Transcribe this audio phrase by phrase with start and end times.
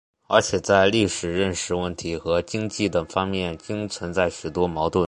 [0.27, 4.99] 而且在历史认识问题和经济等方面均存在许多矛盾。